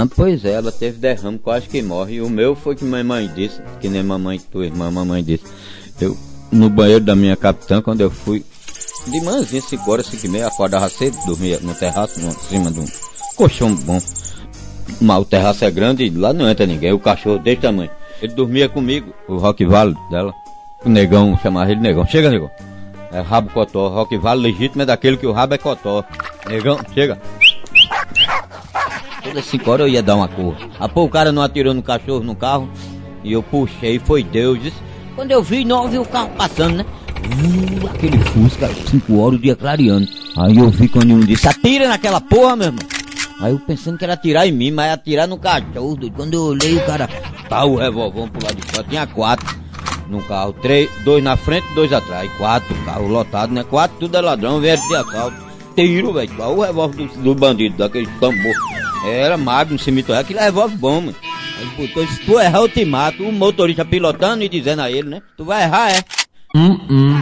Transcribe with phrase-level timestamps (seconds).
[0.00, 2.14] Ah, pois é, ela teve derrame, quase que morre.
[2.14, 5.42] E o meu foi que minha mãe disse, que nem mamãe, tua irmã, mamãe disse.
[6.00, 6.16] Eu,
[6.52, 8.44] no banheiro da minha capitã, quando eu fui,
[9.08, 12.78] de manhãzinha, 5 horas, 5 e meia, acordava cedo, dormia no terraço, no, cima de
[12.78, 12.86] um
[13.34, 14.00] colchão bom.
[15.00, 17.90] Mas o terraço é grande e lá não entra ninguém, o cachorro desse tamanho.
[18.22, 20.32] Ele dormia comigo, o Rock dela.
[20.84, 22.06] O negão, chamava ele negão.
[22.06, 22.48] Chega, negão.
[23.10, 23.88] É rabo cotó.
[23.88, 26.04] Rock Vale legítimo é daquele que o rabo é cotó.
[26.46, 27.20] Negão, chega.
[29.28, 30.56] Todas 5 horas eu ia dar uma cor.
[30.80, 32.68] A pô, o cara não atirou no cachorro no carro.
[33.22, 34.58] E eu puxei, foi Deus.
[35.14, 36.86] Quando eu vi, não vi o carro passando, né?
[37.18, 40.08] Uh, aquele Fusca, 5 horas, o dia clareando.
[40.36, 42.86] Aí eu vi quando um disse, atira naquela porra, meu irmão.
[43.40, 45.98] Aí eu pensando que era atirar em mim, mas atirar no cachorro.
[46.16, 47.06] Quando eu olhei, o cara,
[47.48, 48.86] tá o revolvão pro lado de fora.
[48.88, 49.58] Tinha quatro
[50.08, 50.54] no carro.
[50.54, 52.30] Três, dois na frente, dois atrás.
[52.38, 53.62] Quatro carros lotados, né?
[53.62, 55.36] Quatro, tudo é ladrão, vieram de assalto.
[55.76, 56.30] Tiro, velho.
[56.40, 58.54] O revólver do, do bandido, daquele tambor.
[59.04, 60.20] Era magno, cemitério.
[60.20, 61.16] Aquele revólver bom, mano.
[61.58, 63.22] Aí botou, se tu errar, eu te mato.
[63.22, 65.22] O motorista pilotando e dizendo a ele, né?
[65.36, 66.02] Tu vai errar, é.
[66.54, 67.20] Hum, hum.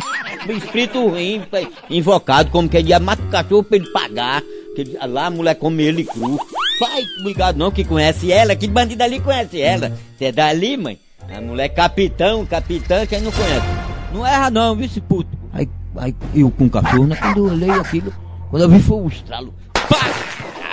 [0.49, 1.43] O espírito ruim,
[1.91, 4.43] invocado, como que ele ia matar o cachorro pra ele pagar.
[4.75, 6.39] Que ele- lá a mulher come ele cru.
[6.79, 9.97] Vai, ligado não, que conhece ela, que bandido ali conhece ela.
[10.17, 10.99] Você é dali, mãe?
[11.35, 13.67] A mulher capitão, capitã, quem não conhece?
[14.13, 15.31] Não erra não, viu esse puto?
[15.53, 17.17] Aí, aí eu com o cachorro, né?
[17.17, 18.13] Quando eu olhei aquilo,
[18.51, 19.53] quando eu vi foi um estralo.
[19.73, 19.99] Pá!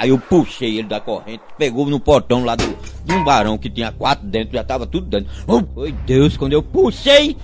[0.04, 3.70] Aí eu puxei ele da corrente, pegou no portão lá do, de um barão que
[3.70, 5.32] tinha quatro dentro, já tava tudo dentro.
[5.48, 7.38] Oh, foi Deus, quando eu puxei,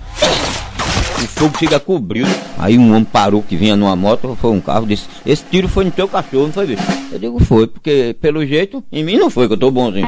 [1.16, 2.26] o fogo chega cobriu.
[2.58, 5.86] Aí um homem parou que vinha numa moto, foi um carro, disse, esse tiro foi
[5.86, 6.82] no teu cachorro, não foi, bicho?
[7.10, 10.06] Eu digo, foi, porque pelo jeito, em mim não foi, que eu tô bonzinho.